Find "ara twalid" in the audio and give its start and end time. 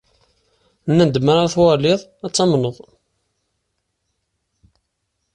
1.33-2.01